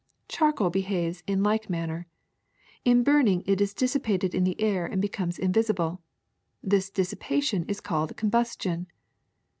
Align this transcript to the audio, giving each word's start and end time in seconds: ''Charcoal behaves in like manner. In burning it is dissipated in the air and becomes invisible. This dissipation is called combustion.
''Charcoal 0.27 0.71
behaves 0.71 1.21
in 1.27 1.43
like 1.43 1.69
manner. 1.69 2.07
In 2.83 3.03
burning 3.03 3.43
it 3.45 3.61
is 3.61 3.71
dissipated 3.75 4.33
in 4.33 4.43
the 4.43 4.59
air 4.59 4.83
and 4.87 4.99
becomes 4.99 5.37
invisible. 5.37 6.01
This 6.63 6.89
dissipation 6.89 7.65
is 7.65 7.79
called 7.81 8.17
combustion. 8.17 8.87